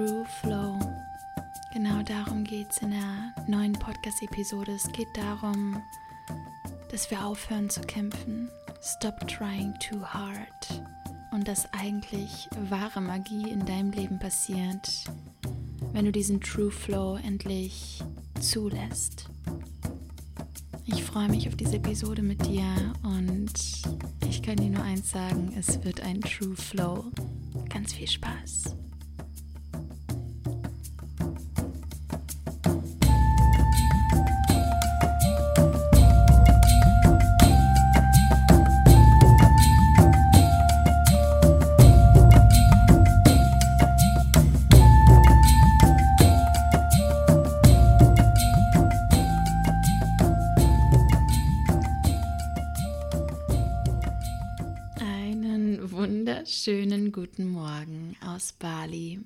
[0.00, 0.78] True Flow.
[1.74, 4.72] Genau darum geht es in der neuen Podcast-Episode.
[4.72, 5.82] Es geht darum,
[6.90, 8.48] dass wir aufhören zu kämpfen.
[8.80, 10.82] Stop trying too hard.
[11.32, 14.88] Und dass eigentlich wahre Magie in deinem Leben passiert,
[15.92, 18.02] wenn du diesen True Flow endlich
[18.40, 19.26] zulässt.
[20.86, 22.64] Ich freue mich auf diese Episode mit dir
[23.02, 23.52] und
[24.26, 27.04] ich kann dir nur eins sagen, es wird ein True Flow.
[27.68, 28.76] Ganz viel Spaß.
[56.66, 59.20] Wunderschönen guten Morgen aus Bali.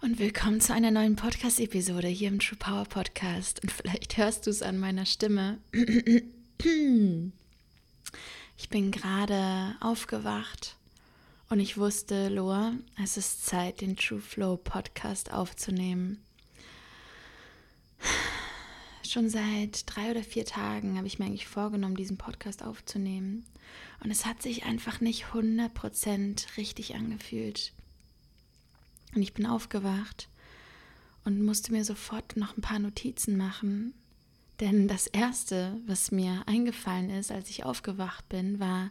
[0.00, 3.60] Und willkommen zu einer neuen Podcast-Episode hier im True Power Podcast.
[3.64, 5.58] Und vielleicht hörst du es an meiner Stimme.
[8.56, 10.76] Ich bin gerade aufgewacht
[11.48, 16.22] und ich wusste, Loa, es ist Zeit, den True Flow Podcast aufzunehmen.
[19.12, 23.44] Schon seit drei oder vier Tagen habe ich mir eigentlich vorgenommen, diesen Podcast aufzunehmen.
[24.02, 27.74] Und es hat sich einfach nicht 100% richtig angefühlt.
[29.14, 30.30] Und ich bin aufgewacht
[31.26, 33.92] und musste mir sofort noch ein paar Notizen machen.
[34.60, 38.90] Denn das Erste, was mir eingefallen ist, als ich aufgewacht bin, war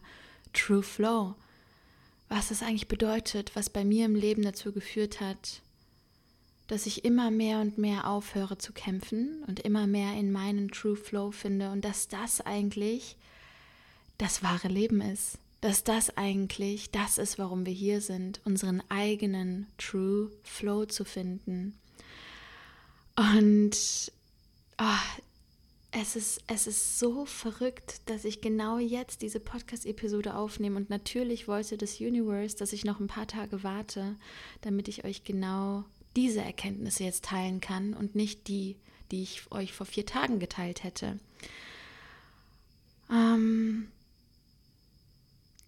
[0.52, 1.34] True Flow.
[2.28, 5.62] Was das eigentlich bedeutet, was bei mir im Leben dazu geführt hat,
[6.72, 10.96] dass ich immer mehr und mehr aufhöre zu kämpfen und immer mehr in meinen True
[10.96, 13.18] Flow finde und dass das eigentlich
[14.16, 15.36] das wahre Leben ist.
[15.60, 21.78] Dass das eigentlich das ist, warum wir hier sind, unseren eigenen True Flow zu finden.
[23.16, 23.76] Und
[24.78, 25.20] oh,
[25.90, 30.78] es, ist, es ist so verrückt, dass ich genau jetzt diese Podcast-Episode aufnehme.
[30.78, 34.16] Und natürlich wollte das Universe, dass ich noch ein paar Tage warte,
[34.62, 35.84] damit ich euch genau
[36.16, 38.76] diese Erkenntnisse jetzt teilen kann und nicht die,
[39.10, 41.18] die ich euch vor vier Tagen geteilt hätte.
[43.10, 43.88] Ähm,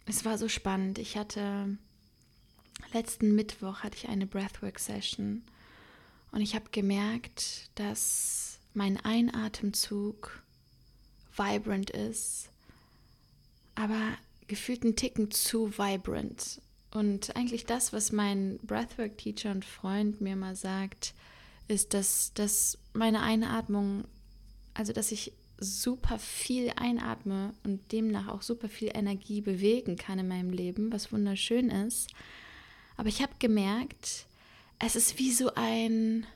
[0.06, 0.98] es war so spannend.
[0.98, 1.78] Ich hatte
[2.92, 5.42] letzten Mittwoch hatte ich eine Breathwork Session
[6.30, 10.42] und ich habe gemerkt, dass mein Einatemzug
[11.36, 12.50] vibrant ist,
[13.74, 14.16] aber
[14.46, 16.60] gefühlt einen Ticken zu vibrant.
[16.94, 21.12] Und eigentlich das, was mein Breathwork-Teacher und Freund mir mal sagt,
[21.66, 24.04] ist, dass, dass meine Einatmung,
[24.74, 30.28] also dass ich super viel einatme und demnach auch super viel Energie bewegen kann in
[30.28, 32.10] meinem Leben, was wunderschön ist.
[32.96, 34.26] Aber ich habe gemerkt,
[34.78, 36.26] es ist wie so ein,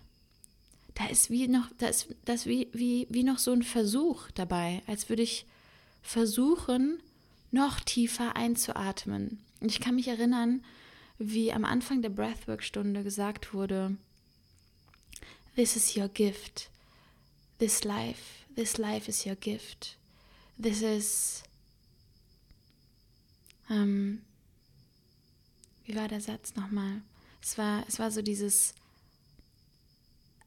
[0.95, 4.83] da ist wie noch, da ist das wie, wie, wie noch so ein Versuch dabei,
[4.89, 5.47] als würde ich
[6.03, 7.01] versuchen,
[7.53, 9.39] noch tiefer einzuatmen.
[9.61, 10.65] Und ich kann mich erinnern,
[11.19, 13.97] wie am Anfang der Breathwork-Stunde gesagt wurde,
[15.57, 16.71] This is your gift.
[17.59, 19.97] This life This life is your gift.
[20.61, 21.45] This is.
[23.71, 24.23] Ähm,
[25.85, 27.03] wie war der Satz nochmal?
[27.41, 28.75] Es war, es war so dieses.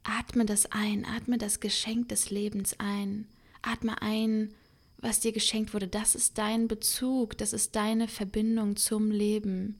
[0.04, 3.30] Atme das ein, atme das Geschenk des Lebens ein.
[3.62, 4.54] Atme ein,
[5.02, 5.88] was dir geschenkt wurde.
[5.88, 9.80] Das ist dein Bezug, das ist deine Verbindung zum Leben.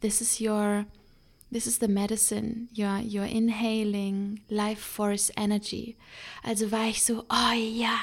[0.00, 0.86] This is your
[1.52, 2.68] This is the medicine.
[2.72, 5.98] You're, you're inhaling life force energy.
[6.42, 7.98] Also war ich so, oh ja,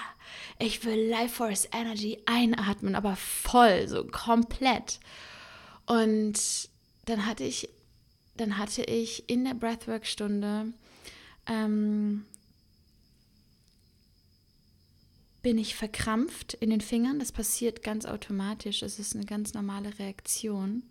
[0.60, 5.00] ich will life force energy einatmen, aber voll, so komplett.
[5.88, 6.70] Und
[7.06, 7.70] dann hatte ich,
[8.38, 10.72] dann hatte ich in der Breathwork-Stunde
[11.48, 12.26] ähm,
[15.42, 17.20] bin ich verkrampft in den Fingern.
[17.20, 18.82] Das passiert ganz automatisch.
[18.82, 20.84] Es ist eine ganz normale Reaktion.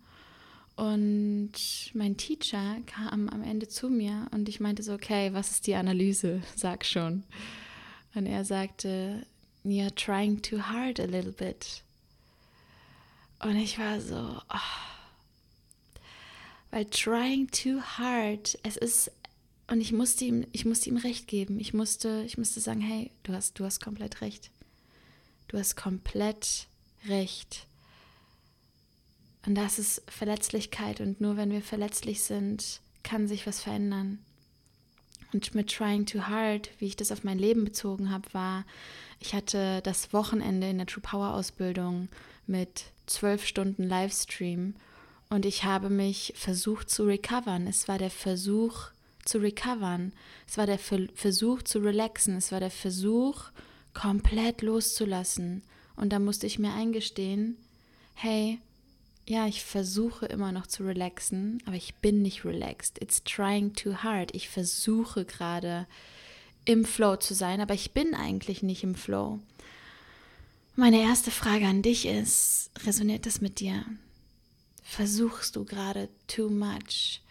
[0.75, 1.51] Und
[1.93, 5.75] mein Teacher kam am Ende zu mir und ich meinte so, okay, was ist die
[5.75, 6.41] Analyse?
[6.55, 7.23] Sag schon.
[8.15, 9.25] Und er sagte,
[9.65, 11.83] you're trying too hard a little bit.
[13.39, 15.99] Und ich war so, oh.
[16.71, 19.11] weil trying too hard, es ist,
[19.69, 21.59] und ich musste ihm, ich musste ihm recht geben.
[21.59, 24.49] Ich musste, ich musste sagen, hey, du hast, du hast komplett recht.
[25.47, 26.67] Du hast komplett
[27.07, 27.67] recht.
[29.45, 34.19] Und das ist Verletzlichkeit und nur wenn wir verletzlich sind, kann sich was verändern.
[35.31, 38.65] Und mit Trying Too Hard, wie ich das auf mein Leben bezogen habe, war,
[39.19, 42.09] ich hatte das Wochenende in der True Power Ausbildung
[42.47, 44.75] mit zwölf Stunden Livestream
[45.29, 47.67] und ich habe mich versucht zu recovern.
[47.67, 48.89] Es war der Versuch
[49.29, 50.13] zu recovern.
[50.47, 52.37] Es war der Versuch zu relaxen.
[52.37, 53.45] Es war der Versuch,
[53.93, 55.63] komplett loszulassen.
[55.95, 57.57] Und da musste ich mir eingestehen,
[58.13, 58.59] hey,
[59.27, 62.99] ja, ich versuche immer noch zu relaxen, aber ich bin nicht relaxed.
[63.01, 64.33] It's trying too hard.
[64.33, 65.85] Ich versuche gerade
[66.65, 69.39] im Flow zu sein, aber ich bin eigentlich nicht im Flow.
[70.75, 73.85] Meine erste Frage an dich ist, resoniert das mit dir?
[74.81, 77.21] Versuchst du gerade too much?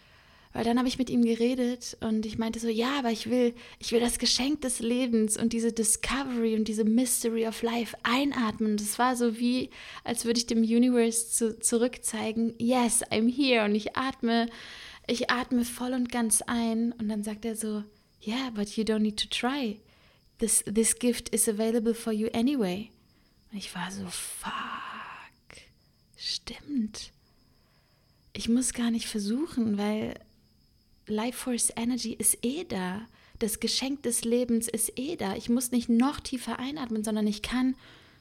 [0.51, 3.53] Weil dann habe ich mit ihm geredet und ich meinte so, ja, aber ich will,
[3.77, 8.75] ich will das Geschenk des Lebens und diese Discovery und diese Mystery of Life einatmen.
[8.75, 9.69] Das war so wie,
[10.03, 14.49] als würde ich dem Universe zu, zurückzeigen, yes, I'm here und ich atme,
[15.05, 17.83] ich atme voll und ganz ein und dann sagt er so,
[18.25, 19.79] yeah, but you don't need to try.
[20.39, 22.89] This, this gift is available for you anyway.
[23.51, 25.61] Und ich war so, fuck,
[26.17, 27.11] stimmt.
[28.33, 30.15] Ich muss gar nicht versuchen, weil
[31.09, 33.01] Life Force Energy ist eh da.
[33.39, 35.35] Das Geschenk des Lebens ist eh da.
[35.35, 37.75] Ich muss nicht noch tiefer einatmen, sondern ich kann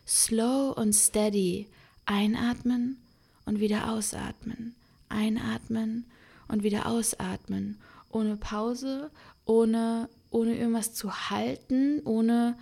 [0.06, 1.66] slow und steady
[2.06, 2.98] einatmen
[3.44, 4.74] und wieder ausatmen.
[5.08, 6.04] Einatmen
[6.48, 7.78] und wieder ausatmen.
[8.10, 9.10] Ohne Pause,
[9.44, 12.56] ohne, ohne irgendwas zu halten, ohne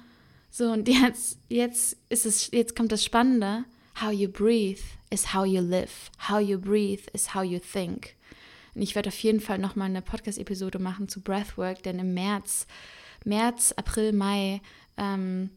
[0.50, 3.64] so und jetzt, jetzt ist es, jetzt kommt das Spannende.
[4.00, 4.80] How you breathe
[5.10, 6.10] is how you live.
[6.28, 8.14] How you breathe is how you think.
[8.76, 12.66] Und ich werde auf jeden Fall nochmal eine Podcast-Episode machen zu Breathwork, denn im März,
[13.24, 14.60] März, April, Mai
[14.98, 15.48] ähm,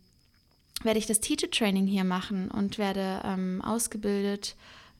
[0.83, 4.55] werde ich das Teacher Training hier machen und werde ähm, ausgebildet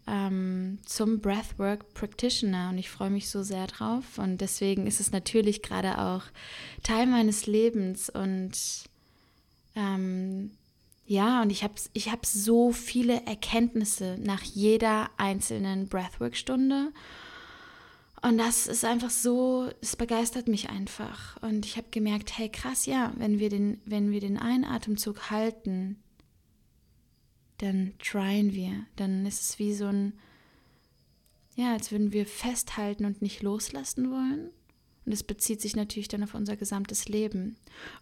[0.05, 2.71] ähm, zum Breathwork Practitioner.
[2.71, 4.17] Und ich freue mich so sehr drauf.
[4.17, 6.23] Und deswegen ist es natürlich gerade auch
[6.83, 8.09] Teil meines Lebens.
[8.09, 8.51] Und
[9.75, 10.51] ähm,
[11.05, 16.91] ja, und ich habe ich hab so viele Erkenntnisse nach jeder einzelnen Breathwork-Stunde
[18.21, 21.41] und das ist einfach so, es begeistert mich einfach.
[21.41, 25.97] Und ich habe gemerkt, hey krass, ja, wenn wir den, wenn wir den Einatemzug halten,
[27.59, 28.85] dann tryen wir.
[28.97, 30.13] Dann ist es wie so ein,
[31.55, 34.49] ja, als würden wir festhalten und nicht loslassen wollen.
[35.05, 37.55] Und es bezieht sich natürlich dann auf unser gesamtes Leben.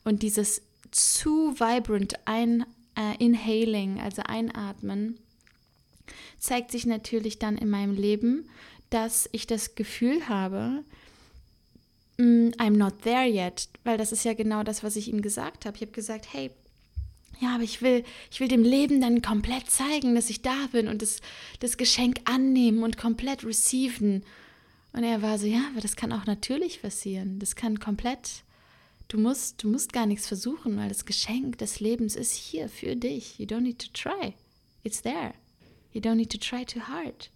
[0.04, 2.66] Und dieses zu vibrant ein,
[2.96, 5.20] äh, Inhaling, also Einatmen,
[6.40, 8.50] zeigt sich natürlich dann in meinem Leben
[8.90, 10.84] dass ich das Gefühl habe,
[12.18, 15.66] mm, I'm not there yet, weil das ist ja genau das, was ich ihm gesagt
[15.66, 15.76] habe.
[15.76, 16.52] Ich habe gesagt, hey,
[17.40, 20.88] ja, aber ich will, ich will dem Leben dann komplett zeigen, dass ich da bin
[20.88, 21.22] und das,
[21.60, 24.24] das Geschenk annehmen und komplett receiven.
[24.94, 27.38] Und er war so, ja, aber das kann auch natürlich passieren.
[27.40, 28.44] Das kann komplett,
[29.08, 32.96] du musst, du musst gar nichts versuchen, weil das Geschenk des Lebens ist hier für
[32.96, 33.38] dich.
[33.38, 34.34] You don't need to try.
[34.84, 35.34] It's there.
[35.92, 37.30] You don't need to try too hard.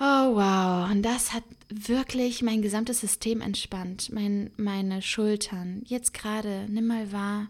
[0.00, 5.82] Oh wow, und das hat wirklich mein gesamtes System entspannt, mein, meine Schultern.
[5.86, 7.48] Jetzt gerade, nimm mal wahr,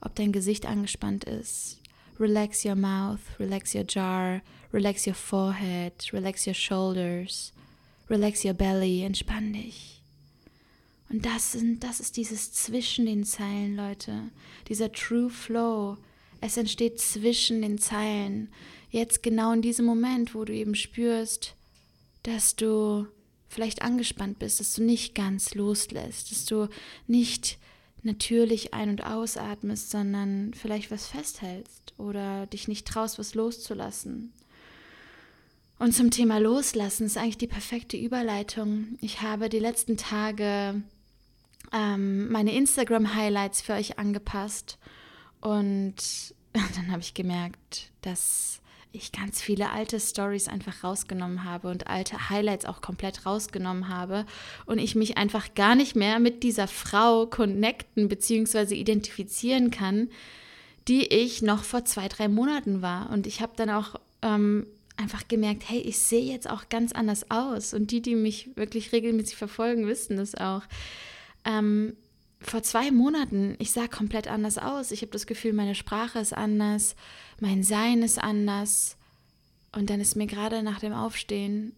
[0.00, 1.78] ob dein Gesicht angespannt ist.
[2.20, 4.40] Relax your mouth, relax your jaw,
[4.72, 7.52] relax your forehead, relax your shoulders,
[8.08, 10.00] relax your belly, entspann dich.
[11.08, 14.30] Und das, sind, das ist dieses zwischen den Zeilen, Leute.
[14.68, 15.96] Dieser True Flow.
[16.40, 18.50] Es entsteht zwischen den Zeilen.
[18.90, 21.55] Jetzt genau in diesem Moment, wo du eben spürst,
[22.26, 23.06] dass du
[23.48, 26.68] vielleicht angespannt bist, dass du nicht ganz loslässt, dass du
[27.06, 27.58] nicht
[28.02, 34.32] natürlich ein- und ausatmest, sondern vielleicht was festhältst oder dich nicht traust, was loszulassen.
[35.78, 38.96] Und zum Thema Loslassen ist eigentlich die perfekte Überleitung.
[39.00, 40.82] Ich habe die letzten Tage
[41.72, 44.78] ähm, meine Instagram-Highlights für euch angepasst
[45.40, 45.94] und
[46.52, 48.60] dann habe ich gemerkt, dass
[48.96, 54.26] ich ganz viele alte Stories einfach rausgenommen habe und alte Highlights auch komplett rausgenommen habe
[54.64, 58.74] und ich mich einfach gar nicht mehr mit dieser Frau connecten bzw.
[58.74, 60.08] identifizieren kann,
[60.88, 63.10] die ich noch vor zwei, drei Monaten war.
[63.10, 67.30] Und ich habe dann auch ähm, einfach gemerkt, hey, ich sehe jetzt auch ganz anders
[67.30, 67.74] aus.
[67.74, 70.62] Und die, die mich wirklich regelmäßig verfolgen, wissen das auch.
[71.44, 71.96] Ähm,
[72.40, 74.90] vor zwei Monaten, ich sah komplett anders aus.
[74.90, 76.94] Ich habe das Gefühl, meine Sprache ist anders,
[77.40, 78.96] mein Sein ist anders.
[79.72, 81.74] Und dann ist mir gerade nach dem Aufstehen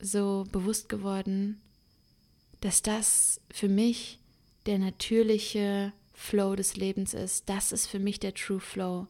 [0.00, 1.60] so bewusst geworden,
[2.60, 4.18] dass das für mich
[4.66, 7.48] der natürliche Flow des Lebens ist.
[7.48, 9.06] Das ist für mich der True Flow.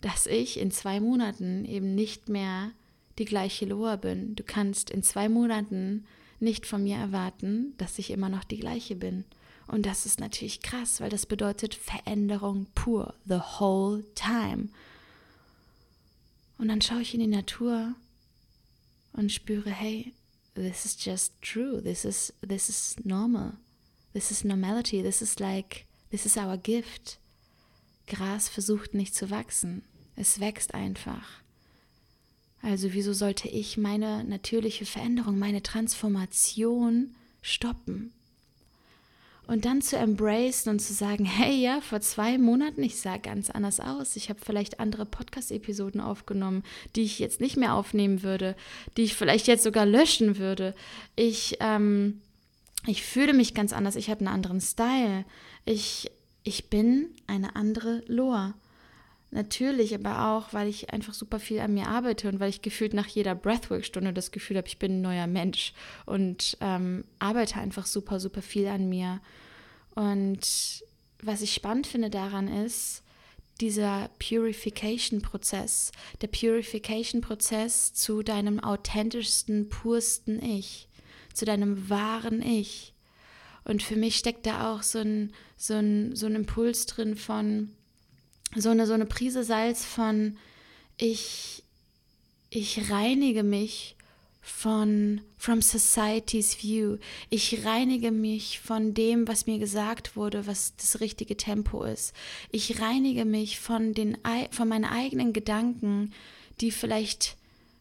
[0.00, 2.72] Dass ich in zwei Monaten eben nicht mehr
[3.18, 4.34] die gleiche Loa bin.
[4.34, 6.04] Du kannst in zwei Monaten
[6.40, 9.24] nicht von mir erwarten, dass ich immer noch die gleiche bin.
[9.66, 14.68] Und das ist natürlich krass, weil das bedeutet Veränderung pur, the whole time.
[16.58, 17.94] Und dann schaue ich in die Natur
[19.12, 20.12] und spüre, hey,
[20.54, 21.82] this is just true.
[21.82, 23.54] This is this is normal.
[24.12, 25.02] This is normality.
[25.02, 27.18] This is like this is our gift.
[28.06, 29.82] Gras versucht nicht zu wachsen.
[30.16, 31.42] Es wächst einfach.
[32.62, 38.12] Also wieso sollte ich meine natürliche Veränderung, meine Transformation stoppen?
[39.46, 43.50] Und dann zu embracen und zu sagen, hey ja, vor zwei Monaten, ich sah ganz
[43.50, 44.16] anders aus.
[44.16, 46.62] Ich habe vielleicht andere Podcast-Episoden aufgenommen,
[46.96, 48.56] die ich jetzt nicht mehr aufnehmen würde,
[48.96, 50.74] die ich vielleicht jetzt sogar löschen würde.
[51.14, 52.22] Ich, ähm,
[52.86, 55.26] ich fühle mich ganz anders, ich habe einen anderen Style.
[55.66, 56.10] Ich,
[56.42, 58.54] ich bin eine andere Loa.
[59.34, 62.94] Natürlich, aber auch, weil ich einfach super viel an mir arbeite und weil ich gefühlt
[62.94, 65.72] nach jeder Breathwork-Stunde das Gefühl habe, ich bin ein neuer Mensch
[66.06, 69.20] und ähm, arbeite einfach super, super viel an mir.
[69.96, 70.84] Und
[71.20, 73.02] was ich spannend finde daran ist,
[73.60, 80.88] dieser Purification-Prozess, der Purification-Prozess zu deinem authentischsten, pursten Ich,
[81.32, 82.94] zu deinem wahren Ich.
[83.64, 87.72] Und für mich steckt da auch so ein, so ein, so ein Impuls drin von,
[88.56, 90.36] so eine, so eine Prise Salz von
[90.96, 91.62] ich,
[92.50, 93.96] ich reinige mich
[94.40, 96.98] von from society's view.
[97.30, 102.12] Ich reinige mich von dem, was mir gesagt wurde, was das richtige Tempo ist.
[102.50, 104.18] Ich reinige mich von den
[104.50, 106.12] von meinen eigenen Gedanken,
[106.60, 107.36] die vielleicht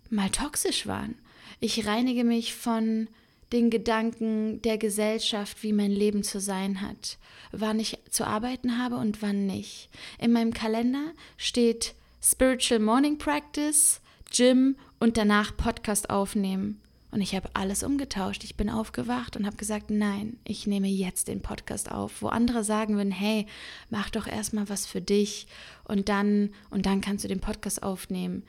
[0.10, 1.16] mal toxisch waren.
[1.60, 3.08] Ich reinige mich von
[3.54, 7.18] den Gedanken der Gesellschaft, wie mein Leben zu sein hat,
[7.52, 9.90] wann ich zu arbeiten habe und wann nicht.
[10.20, 14.02] In meinem Kalender steht Spiritual Morning Practice,
[14.36, 16.80] Gym und danach Podcast aufnehmen.
[17.12, 18.44] Und ich habe alles umgetauscht.
[18.44, 22.24] Ich bin aufgewacht und habe gesagt, nein, ich nehme jetzt den Podcast auf.
[22.24, 23.46] Wo andere sagen würden, hey,
[23.92, 25.46] mach doch erstmal was für dich
[25.84, 28.42] und dann und dann kannst du den Podcast aufnehmen.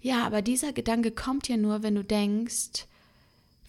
[0.00, 2.86] Ja, aber dieser Gedanke kommt ja nur, wenn du denkst,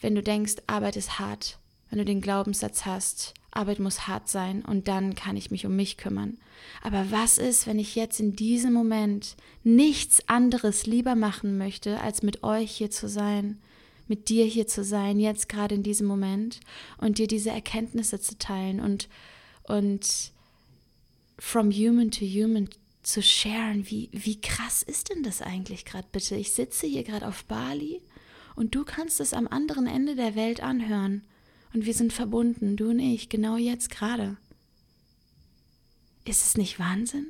[0.02, 4.64] wenn du denkst, Arbeit ist hart, wenn du den Glaubenssatz hast, Arbeit muss hart sein
[4.64, 6.38] und dann kann ich mich um mich kümmern.
[6.84, 12.22] Aber was ist, wenn ich jetzt in diesem Moment nichts anderes lieber machen möchte, als
[12.22, 13.60] mit euch hier zu sein,
[14.08, 16.60] mit dir hier zu sein, jetzt gerade in diesem Moment
[16.98, 19.08] und dir diese Erkenntnisse zu teilen und,
[19.64, 20.32] und
[21.38, 22.70] from human to human
[23.04, 23.90] zu sharen.
[23.90, 26.36] Wie, wie krass ist denn das eigentlich gerade bitte?
[26.36, 28.02] Ich sitze hier gerade auf Bali
[28.60, 31.24] und du kannst es am anderen Ende der Welt anhören.
[31.74, 34.36] Und wir sind verbunden, du und ich, genau jetzt gerade.
[36.26, 37.28] Ist es nicht Wahnsinn?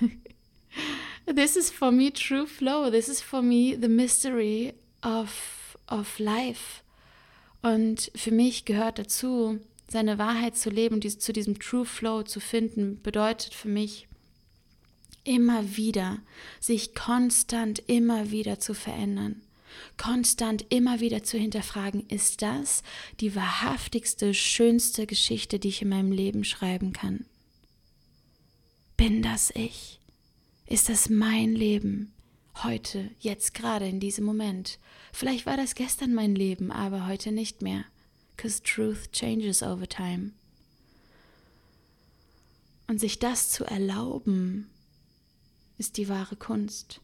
[1.26, 2.88] This is for me true flow.
[2.88, 6.84] This is for me the mystery of, of life.
[7.62, 9.58] Und für mich gehört dazu,
[9.88, 14.06] seine Wahrheit zu leben und zu diesem True Flow zu finden, bedeutet für mich,
[15.24, 16.20] immer wieder,
[16.60, 19.42] sich konstant immer wieder zu verändern
[19.96, 22.82] konstant immer wieder zu hinterfragen, ist das
[23.20, 27.26] die wahrhaftigste, schönste Geschichte, die ich in meinem Leben schreiben kann?
[28.96, 30.00] Bin das ich?
[30.66, 32.12] Ist das mein Leben?
[32.62, 34.78] Heute, jetzt gerade, in diesem Moment.
[35.12, 37.84] Vielleicht war das gestern mein Leben, aber heute nicht mehr.
[38.36, 40.32] Cause truth changes over time.
[42.86, 44.68] Und sich das zu erlauben,
[45.78, 47.00] ist die wahre Kunst.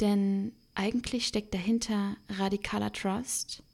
[0.00, 3.64] Denn eigentlich steckt dahinter radikaler Trust,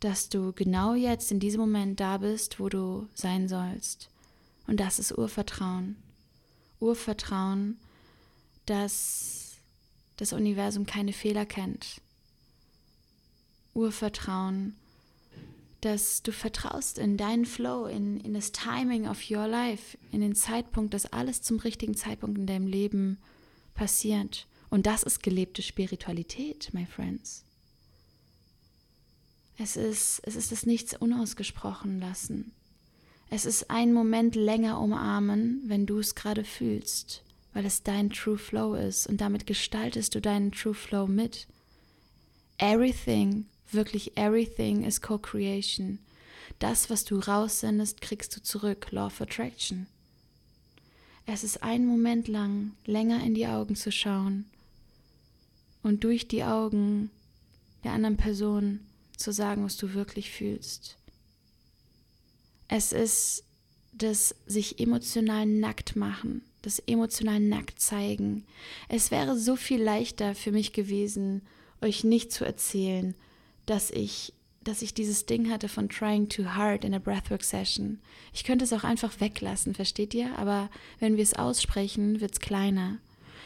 [0.00, 4.10] dass du genau jetzt in diesem Moment da bist, wo du sein sollst.
[4.66, 5.96] Und das ist Urvertrauen.
[6.78, 7.78] Urvertrauen,
[8.66, 9.56] dass
[10.18, 12.02] das Universum keine Fehler kennt.
[13.72, 14.76] Urvertrauen,
[15.80, 20.34] dass du vertraust in deinen Flow, in, in das Timing of your life, in den
[20.34, 23.16] Zeitpunkt, dass alles zum richtigen Zeitpunkt in deinem Leben
[23.72, 24.46] passiert.
[24.70, 27.44] Und das ist gelebte Spiritualität, my friends.
[29.58, 32.52] Es ist, es ist das Nichts unausgesprochen lassen.
[33.28, 37.22] Es ist einen Moment länger umarmen, wenn du es gerade fühlst,
[37.52, 41.46] weil es dein True Flow ist und damit gestaltest du deinen True Flow mit.
[42.58, 45.98] Everything, wirklich everything is Co-Creation.
[46.58, 48.88] Das, was du raussendest, kriegst du zurück.
[48.90, 49.86] Law of Attraction.
[51.26, 54.46] Es ist einen Moment lang länger in die Augen zu schauen
[55.82, 57.10] und durch die Augen
[57.84, 58.80] der anderen Person
[59.16, 60.96] zu sagen, was du wirklich fühlst.
[62.68, 63.44] Es ist
[63.92, 68.44] das sich emotional nackt machen, das emotional nackt zeigen.
[68.88, 71.42] Es wäre so viel leichter für mich gewesen,
[71.82, 73.14] euch nicht zu erzählen,
[73.66, 74.32] dass ich
[74.62, 77.98] dass ich dieses Ding hatte von trying too hard in a breathwork session.
[78.34, 80.36] Ich könnte es auch einfach weglassen, versteht ihr?
[80.36, 80.68] Aber
[80.98, 82.98] wenn wir es aussprechen, wird es kleiner.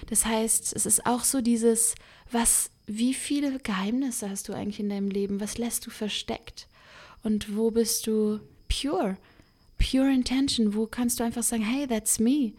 [0.08, 1.94] Das heißt, es ist auch so dieses,
[2.30, 5.40] was, wie viele Geheimnisse hast du eigentlich in deinem Leben?
[5.40, 6.68] Was lässt du versteckt?
[7.22, 9.16] Und wo bist du pure?
[9.78, 10.74] Pure intention.
[10.74, 12.52] Wo kannst du einfach sagen, hey, that's me.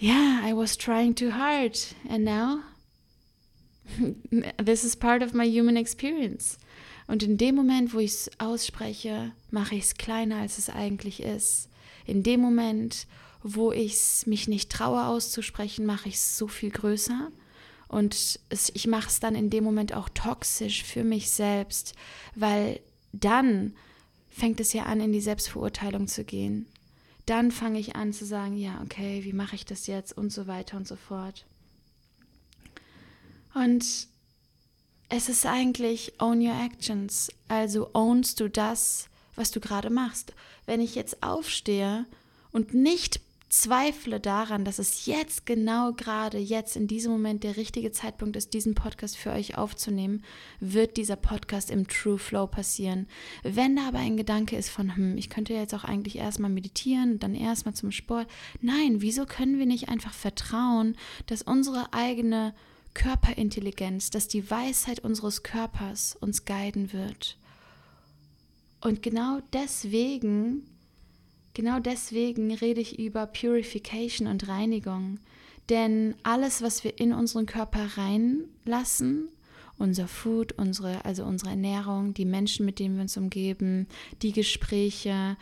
[0.00, 1.76] Yeah, I was trying too hard.
[2.08, 2.60] And now,
[4.64, 6.58] this is part of my human experience.
[7.08, 11.22] Und in dem Moment, wo ich es ausspreche, mache ich es kleiner, als es eigentlich
[11.22, 11.68] ist.
[12.04, 13.06] In dem Moment,
[13.42, 17.30] wo ich mich nicht traue auszusprechen, mache ich es so viel größer.
[17.88, 21.94] Und es, ich mache es dann in dem Moment auch toxisch für mich selbst,
[22.34, 22.80] weil
[23.12, 23.74] dann
[24.30, 26.66] fängt es ja an, in die Selbstverurteilung zu gehen.
[27.26, 30.46] Dann fange ich an zu sagen, ja, okay, wie mache ich das jetzt und so
[30.46, 31.44] weiter und so fort.
[33.54, 33.84] Und
[35.08, 40.34] es ist eigentlich own your actions, also ownst du das, was du gerade machst.
[40.66, 42.04] Wenn ich jetzt aufstehe
[42.52, 47.92] und nicht zweifle daran, dass es jetzt genau gerade jetzt in diesem Moment der richtige
[47.92, 50.22] Zeitpunkt ist, diesen Podcast für euch aufzunehmen,
[50.60, 53.06] wird dieser Podcast im True Flow passieren.
[53.42, 57.12] Wenn da aber ein Gedanke ist von, hm, ich könnte jetzt auch eigentlich erstmal meditieren
[57.12, 58.28] und dann erstmal zum Sport.
[58.60, 62.54] Nein, wieso können wir nicht einfach vertrauen, dass unsere eigene
[62.94, 67.38] Körperintelligenz, dass die Weisheit unseres Körpers uns guiden wird?
[68.80, 70.62] Und genau deswegen
[71.54, 75.18] Genau deswegen rede ich über Purification und Reinigung.
[75.68, 79.28] Denn alles, was wir in unseren Körper reinlassen,
[79.76, 83.86] unser Food, unsere, also unsere Ernährung, die Menschen, mit denen wir uns umgeben,
[84.22, 85.36] die Gespräche,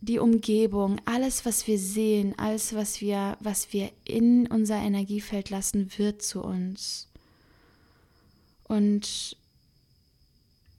[0.00, 5.90] die Umgebung, alles, was wir sehen, alles, was wir, was wir in unser Energiefeld lassen,
[5.96, 7.08] wird zu uns.
[8.64, 9.36] Und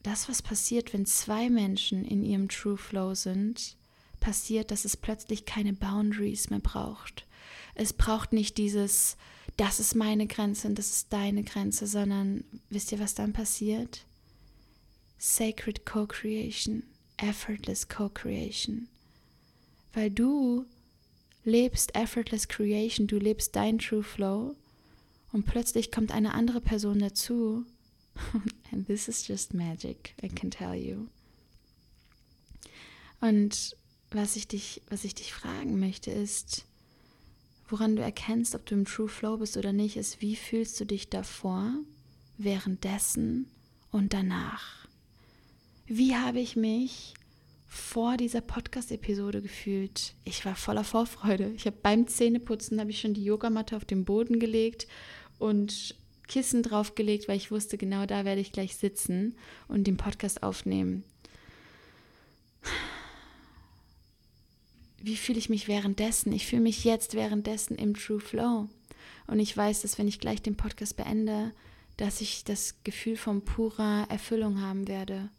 [0.04, 3.78] das, was passiert, wenn zwei Menschen in ihrem True Flow sind,
[4.24, 7.26] passiert, dass es plötzlich keine Boundaries mehr braucht.
[7.76, 9.18] Es braucht nicht dieses,
[9.58, 14.06] das ist meine Grenze und das ist deine Grenze, sondern wisst ihr, was dann passiert?
[15.18, 16.84] Sacred Co-Creation,
[17.18, 18.88] effortless Co-Creation.
[19.92, 20.66] Weil du
[21.44, 24.56] lebst effortless Creation, du lebst dein True Flow
[25.34, 27.66] und plötzlich kommt eine andere Person dazu.
[28.72, 31.08] And this is just magic, I can tell you.
[33.20, 33.76] Und
[34.14, 36.66] was ich dich, was ich dich fragen möchte, ist,
[37.68, 40.86] woran du erkennst, ob du im True Flow bist oder nicht, ist, wie fühlst du
[40.86, 41.74] dich davor,
[42.38, 43.48] währenddessen
[43.92, 44.88] und danach?
[45.86, 47.14] Wie habe ich mich
[47.68, 50.14] vor dieser Podcast-Episode gefühlt?
[50.24, 51.52] Ich war voller Vorfreude.
[51.56, 54.88] Ich habe beim Zähneputzen habe ich schon die Yogamatte auf den Boden gelegt
[55.40, 55.96] und
[56.28, 59.36] Kissen draufgelegt, weil ich wusste, genau da werde ich gleich sitzen
[59.68, 61.04] und den Podcast aufnehmen
[65.04, 66.32] wie fühle ich mich währenddessen?
[66.32, 68.70] Ich fühle mich jetzt währenddessen im True Flow.
[69.28, 71.52] Und ich weiß, dass wenn ich gleich den Podcast beende,
[71.98, 75.30] dass ich das Gefühl von purer Erfüllung haben werde.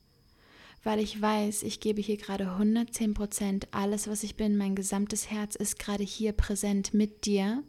[0.83, 5.31] Weil ich weiß, ich gebe hier gerade 110 Prozent, alles, was ich bin, mein gesamtes
[5.31, 7.62] Herz ist gerade hier präsent mit dir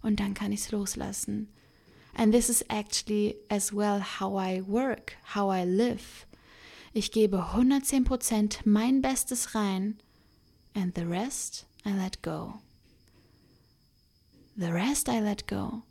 [0.00, 1.48] und dann kann ich es loslassen.
[2.14, 6.26] And this is actually as well how I work, how I live.
[6.94, 9.98] Ich gebe 110 Prozent mein Bestes rein
[10.74, 12.54] and the rest I let go.
[14.56, 15.82] The rest I let go.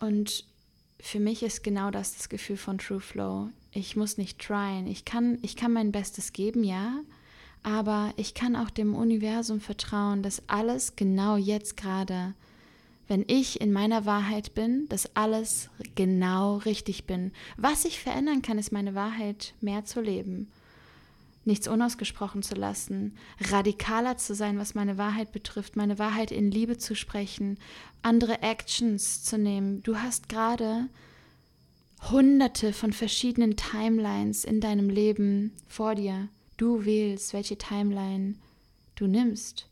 [0.00, 0.44] Und
[1.00, 3.48] für mich ist genau das das Gefühl von True Flow.
[3.72, 4.86] Ich muss nicht tryen.
[4.86, 7.00] Ich kann, ich kann mein Bestes geben, ja,
[7.62, 12.34] aber ich kann auch dem Universum vertrauen, dass alles genau jetzt gerade,
[13.08, 17.32] wenn ich in meiner Wahrheit bin, dass alles genau richtig bin.
[17.56, 20.50] Was ich verändern kann, ist meine Wahrheit mehr zu leben
[21.44, 23.16] nichts unausgesprochen zu lassen,
[23.50, 27.58] radikaler zu sein, was meine Wahrheit betrifft, meine Wahrheit in Liebe zu sprechen,
[28.02, 29.82] andere Actions zu nehmen.
[29.82, 30.88] Du hast gerade
[32.10, 36.28] hunderte von verschiedenen Timelines in deinem Leben vor dir.
[36.56, 38.34] Du wählst, welche Timeline
[38.94, 39.66] du nimmst.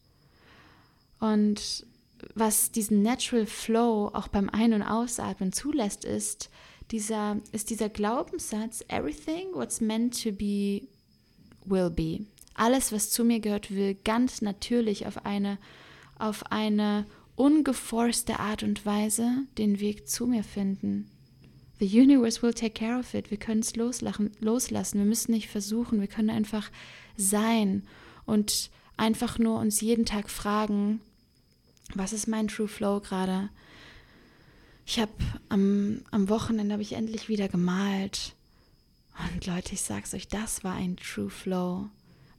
[1.18, 1.86] Und
[2.34, 6.50] was diesen Natural Flow auch beim Ein- und Ausatmen zulässt, ist
[6.90, 10.88] dieser, ist dieser Glaubenssatz, everything what's meant to be
[11.70, 12.26] will be.
[12.54, 15.58] Alles, was zu mir gehört, will ganz natürlich auf eine,
[16.18, 17.06] auf eine
[17.36, 21.10] ungeforste Art und Weise den Weg zu mir finden.
[21.78, 23.30] The universe will take care of it.
[23.30, 24.98] Wir können es loslassen.
[24.98, 26.00] Wir müssen nicht versuchen.
[26.00, 26.70] Wir können einfach
[27.16, 27.84] sein
[28.26, 31.00] und einfach nur uns jeden Tag fragen,
[31.94, 33.48] was ist mein True Flow gerade?
[34.84, 35.12] Ich habe
[35.48, 38.34] am, am Wochenende habe ich endlich wieder gemalt
[39.32, 41.88] und Leute, ich sag's euch, das war ein True Flow.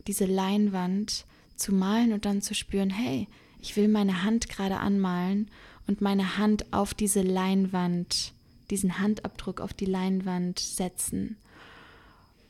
[0.07, 3.27] Diese Leinwand zu malen und dann zu spüren, hey,
[3.61, 5.49] ich will meine Hand gerade anmalen
[5.87, 8.33] und meine Hand auf diese Leinwand,
[8.69, 11.37] diesen Handabdruck auf die Leinwand setzen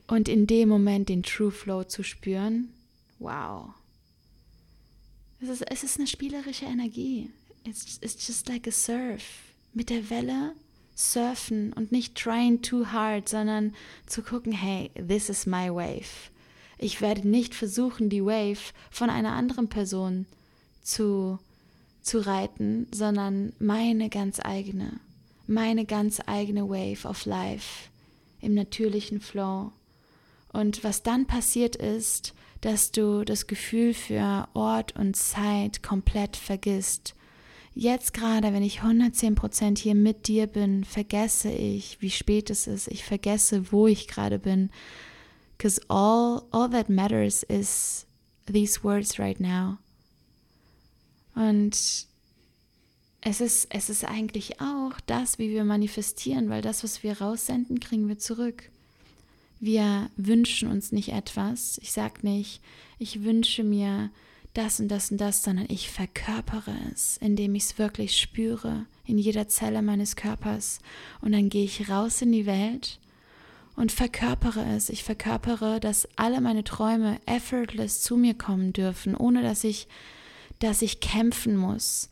[0.08, 2.70] und in dem Moment den True Flow zu spüren.
[3.20, 3.70] Wow.
[5.42, 7.30] Es ist, es ist eine spielerische Energie.
[7.64, 9.24] It's, it's just like a surf.
[9.74, 10.54] Mit der Welle
[11.02, 13.74] surfen und nicht trying too hard, sondern
[14.06, 16.30] zu gucken, hey, this is my wave.
[16.78, 20.26] Ich werde nicht versuchen, die Wave von einer anderen Person
[20.82, 21.40] zu,
[22.02, 25.00] zu reiten, sondern meine ganz eigene,
[25.48, 27.90] meine ganz eigene Wave of Life
[28.40, 29.72] im natürlichen Flow.
[30.52, 37.16] Und was dann passiert ist, dass du das Gefühl für Ort und Zeit komplett vergisst
[37.74, 42.88] Jetzt gerade, wenn ich 110% hier mit dir bin, vergesse ich, wie spät es ist.
[42.90, 44.70] Ich vergesse, wo ich gerade bin.
[45.58, 48.06] Because all, all that matters is
[48.52, 49.78] these words right now.
[51.34, 52.08] Und
[53.22, 57.80] es ist, es ist eigentlich auch das, wie wir manifestieren, weil das, was wir raussenden,
[57.80, 58.70] kriegen wir zurück.
[59.60, 61.80] Wir wünschen uns nicht etwas.
[61.84, 62.62] Ich sage nicht,
[62.98, 64.10] ich wünsche mir
[64.54, 69.18] das und das und das, sondern ich verkörpere es, indem ich es wirklich spüre in
[69.18, 70.80] jeder Zelle meines Körpers.
[71.22, 73.00] Und dann gehe ich raus in die Welt
[73.76, 74.90] und verkörpere es.
[74.90, 79.88] Ich verkörpere, dass alle meine Träume effortless zu mir kommen dürfen, ohne dass ich,
[80.60, 82.10] dass ich kämpfen muss.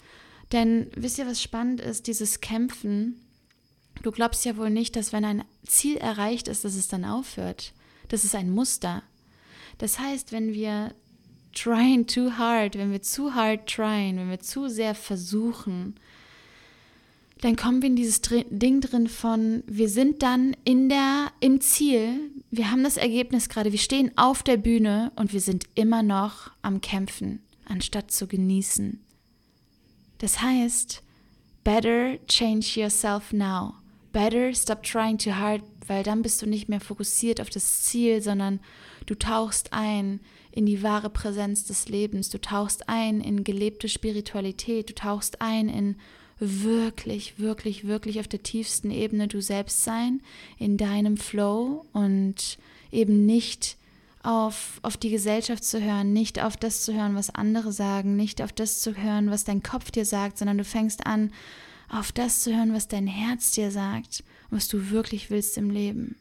[0.52, 2.08] Denn wisst ihr, was spannend ist?
[2.08, 3.22] Dieses Kämpfen.
[4.02, 7.74] Du glaubst ja wohl nicht, dass wenn ein Ziel erreicht ist, dass es dann aufhört.
[8.08, 9.04] Das ist ein Muster.
[9.78, 10.96] Das heißt, wenn wir
[11.54, 15.96] trying too hard, wenn wir zu hard tryen, wenn wir zu sehr versuchen,
[17.42, 22.32] dann kommen wir in dieses Ding drin von, wir sind dann in der, im Ziel,
[22.52, 26.52] wir haben das Ergebnis gerade, wir stehen auf der Bühne und wir sind immer noch
[26.62, 29.00] am Kämpfen, anstatt zu genießen.
[30.18, 31.02] Das heißt,
[31.64, 33.76] better change yourself now.
[34.12, 38.22] Better stop trying too hard, weil dann bist du nicht mehr fokussiert auf das Ziel,
[38.22, 38.60] sondern
[39.06, 40.20] du tauchst ein
[40.52, 42.30] in die wahre Präsenz des Lebens.
[42.30, 44.90] Du tauchst ein in gelebte Spiritualität.
[44.90, 45.96] Du tauchst ein in
[46.40, 50.22] wirklich, wirklich, wirklich auf der tiefsten Ebene du selbst sein,
[50.58, 52.58] in deinem Flow und
[52.92, 53.78] eben nicht
[54.24, 58.42] auf, auf die Gesellschaft zu hören, nicht auf das zu hören, was andere sagen, nicht
[58.42, 61.32] auf das zu hören, was dein Kopf dir sagt, sondern du fängst an,
[61.90, 66.16] auf das zu hören, was dein Herz dir sagt, was du wirklich willst im Leben.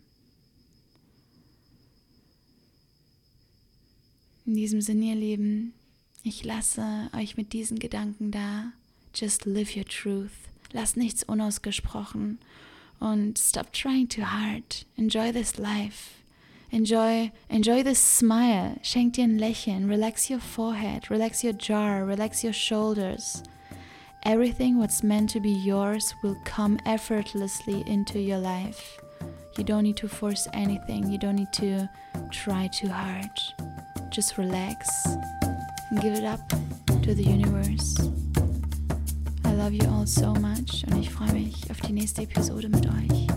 [4.49, 5.75] In diesem Sinne, ihr Lieben,
[6.23, 8.73] ich lasse euch mit diesen Gedanken da.
[9.15, 10.49] Just live your truth.
[10.73, 12.39] Lass nichts unausgesprochen.
[12.99, 14.87] Und stop trying too hard.
[14.97, 16.23] Enjoy this life.
[16.71, 18.79] Enjoy, enjoy this smile.
[18.83, 19.91] Schenk dir ein Lächeln.
[19.91, 21.11] Relax your forehead.
[21.11, 21.99] Relax your jaw.
[21.99, 23.43] Relax your shoulders.
[24.25, 28.99] Everything what's meant to be yours will come effortlessly into your life.
[29.59, 31.13] You don't need to force anything.
[31.13, 31.91] You don't need to
[32.33, 33.29] try too hard.
[34.11, 34.89] Just relax
[35.91, 36.41] and give it up
[37.03, 37.97] to the universe.
[39.45, 42.87] I love you all so much und ich freue mich auf die nächste Episode mit
[42.87, 43.28] euch.